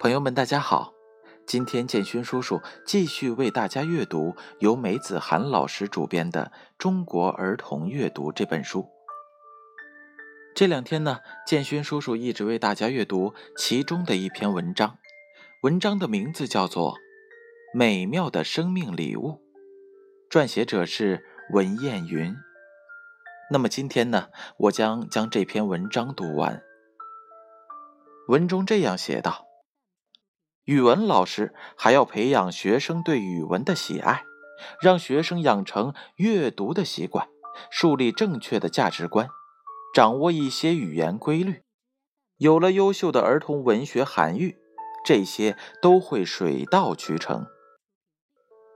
[0.00, 0.94] 朋友们，大家好！
[1.46, 8.88] 今天建勋叔叔继续为大家阅读由梅子涵老师主编的《中国儿童阅读》这本书。
[10.54, 14.96] 这两天呢，建勋叔叔一直为大家阅读其中的一篇文章，
[15.64, 16.92] 文章的名字叫做
[17.74, 19.42] 《美妙的生命礼物》，
[20.30, 22.34] 撰写者是文艳云。
[23.50, 24.28] 那么今天呢，
[24.60, 26.62] 我将将这篇文章读完。
[28.28, 29.49] 文中这样写道。
[30.70, 34.22] 语文老师还要培养学生对语文的喜爱，
[34.80, 37.26] 让学生养成阅读的习惯，
[37.72, 39.28] 树立正确的价值观，
[39.92, 41.62] 掌握一些语言规律。
[42.36, 44.58] 有了优秀的儿童文学涵育，
[45.04, 47.46] 这些都会水到渠成。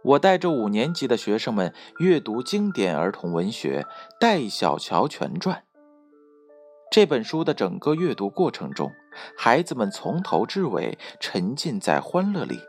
[0.02, 3.82] 我带着五年级的学生们阅读经典儿童文学
[4.18, 5.62] 《戴小乔全传》。
[6.94, 8.92] 这本书的整个阅读过程中，
[9.36, 12.60] 孩子们从头至尾沉浸在欢乐里。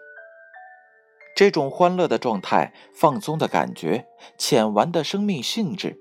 [1.36, 6.00] 这种欢乐的状态、放松的感觉、浅玩的生命性质，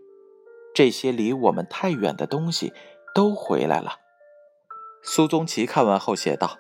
[0.74, 2.72] 这些离我们太远的东西
[3.14, 3.96] 都回来了。
[5.02, 6.56] 苏宗奇看完后写道：“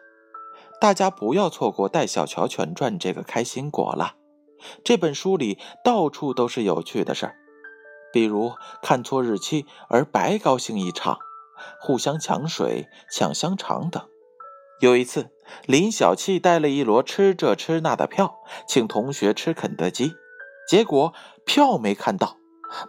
[0.78, 4.16] 大家不要错过《戴小乔全传》这个开心果了。
[4.84, 7.36] 这本书里到处都是有趣的事儿，
[8.12, 11.16] 比如看错日期而白高兴一场。”
[11.80, 14.02] 互相抢水、抢香肠等。
[14.80, 15.30] 有一次，
[15.66, 20.12] 林小气带了一摞吃这吃那的票，请同学吃肯德基，
[20.68, 22.36] 结果票没看到。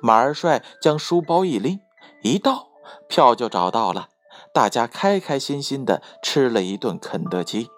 [0.02, 1.80] 马儿帅将书包一拎，
[2.24, 2.70] 一到，
[3.08, 4.10] 票就找到了。
[4.52, 7.70] 大家开开心心的吃了一顿肯德基。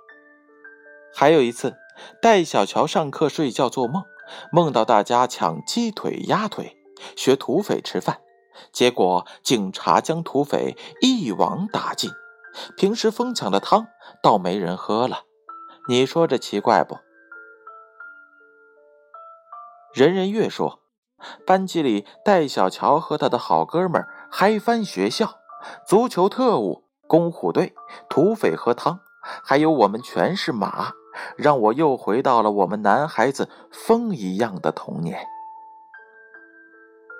[1.13, 1.75] 还有一次，
[2.21, 4.03] 戴小乔上课睡觉做梦，
[4.52, 6.77] 梦到大家抢鸡腿、鸭腿，
[7.17, 8.21] 学土匪吃饭。
[8.72, 12.12] 结果警察将土匪一网打尽，
[12.76, 13.88] 平时疯抢的汤
[14.22, 15.22] 倒没人喝了。
[15.90, 16.98] 你说这奇怪不？
[19.94, 20.80] 人人月说，
[21.45, 25.39] 班级里戴小乔和他的好哥们嗨翻学校，
[25.88, 27.74] 足球特务、公虎队、
[28.10, 29.00] 土匪喝汤，
[29.44, 30.92] 还有我们全是马，
[31.36, 35.26] 让我又回到了我们男孩子风一样的童年。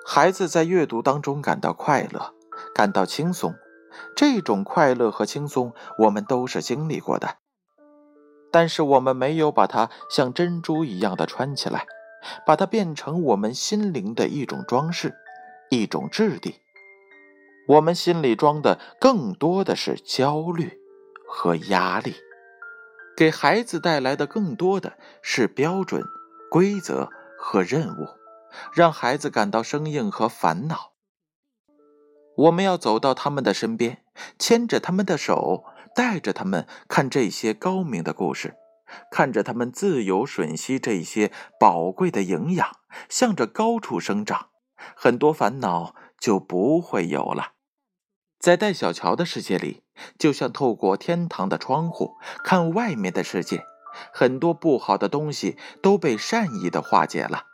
[0.10, 2.34] 孩子在阅读当中感到快乐，
[2.74, 3.54] 感到轻松，
[4.16, 7.36] 这种快乐和轻松我们都是经历过的。
[8.50, 11.86] 但是我们没有把它像珍珠一样的穿起来，
[12.46, 15.14] 把它变成我们心灵的一种装饰，
[15.70, 16.62] 一种质地。
[17.68, 20.80] 我们心里装的更多的是焦虑
[21.28, 22.16] 和压力，
[23.18, 26.02] 给孩子带来的更多的是标准、
[26.50, 28.17] 规则和任务。
[28.74, 30.94] 让孩子感到生硬和烦恼。
[32.38, 34.04] 我们要走到他们的身边，
[34.38, 35.66] 牵着他们的手，
[35.96, 38.56] 带着他们看这些高明的故事，
[39.10, 42.78] 看着他们自由吮吸这些宝贵的营养，
[43.10, 44.50] 向着高处生长，
[44.96, 47.54] 很多烦恼就不会有了。
[48.40, 49.82] 在戴小乔的世界里，
[50.20, 53.64] 就像透过天堂的窗户看外面的世界，
[54.14, 57.46] 很多不好的东西都被善意的化解了。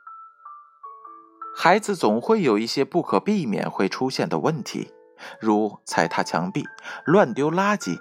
[1.56, 4.91] 孩子总会有一些不可避免会出现的问题，
[5.40, 6.66] 如踩踏墙壁、
[7.06, 8.00] 乱丢垃圾。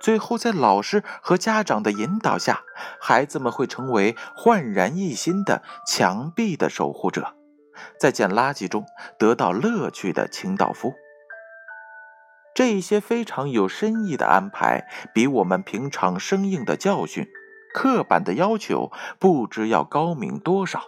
[0.00, 2.62] 最后，在老师和家长的引导下，
[3.00, 7.34] 孩子们会成为焕然一新的墙壁的守护者，
[7.98, 8.84] 在捡垃圾中
[9.18, 10.92] 得到乐趣的清道夫。
[12.54, 17.26] 这一些非常有深意的安排，比我们平常生硬的教训、
[17.72, 20.82] 刻板的要求，不知要高明多少。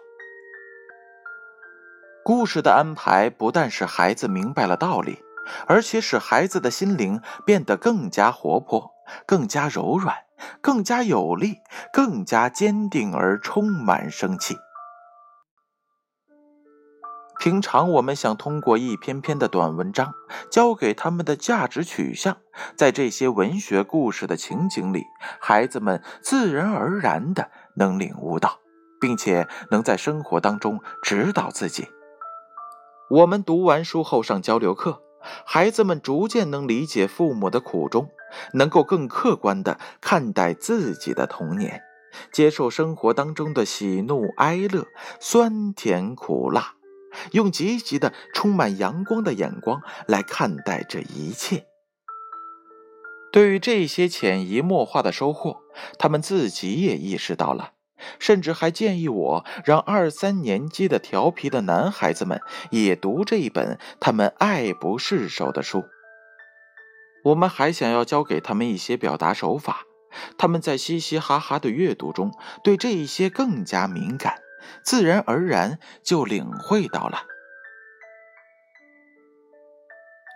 [2.26, 5.20] 故事的安排不但使孩子明白了道理，
[5.68, 8.90] 而且使孩子的心灵变得更加活泼、
[9.24, 10.16] 更加柔软、
[10.60, 11.58] 更加有力、
[11.92, 14.56] 更加坚定而充满生气。
[17.38, 20.12] 平常我们想通过一篇篇的短文章
[20.50, 22.38] 教给他们的价值取向，
[22.76, 25.04] 在这些文学故事的情景里，
[25.40, 28.58] 孩子们自然而然的能领悟到，
[29.00, 31.86] 并且能在生活当中指导自己。
[33.08, 35.00] 我们读完书后上交流课，
[35.44, 38.08] 孩子们逐渐能理解父母的苦衷，
[38.54, 41.82] 能够更客观地看待自己的童年，
[42.32, 44.86] 接受生活当中的喜怒哀乐、
[45.20, 46.74] 酸甜苦辣，
[47.30, 51.64] 用积极的、充满阳光的眼光来看待这一切。
[53.30, 55.58] 对于这些潜移默化的收获，
[55.96, 57.74] 他们自己也意识到了。
[58.18, 62.40] 甚至还建议我让二三年级的调皮的男孩子们
[62.70, 65.84] 也读这一本他们爱不释手的书。
[67.24, 69.82] 我们还想要教给他们一些表达手法，
[70.38, 72.32] 他们在嘻嘻哈哈的阅读中，
[72.62, 74.40] 对这一些更加敏感，
[74.84, 77.24] 自然而然就领会到了。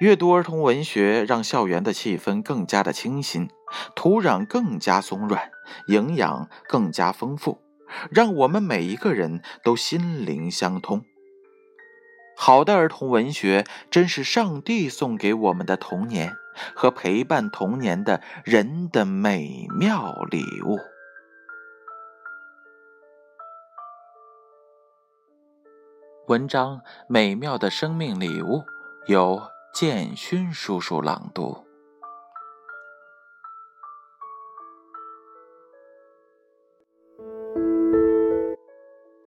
[0.00, 3.50] 阅读儿童文学，让校园的气氛更加的清新，
[3.94, 5.50] 土壤更加松软，
[5.88, 7.60] 营养更加丰富，
[8.10, 11.04] 让我们每一个人都心灵相通。
[12.36, 16.34] 好的儿童文学，真是上帝送给我们的童年
[16.74, 20.78] 和陪伴童年的人的美妙礼物。
[26.28, 26.78] 文章
[27.08, 28.58] 《美妙的生命礼物》
[29.06, 29.42] 由
[29.74, 31.69] 建勋叔叔朗读。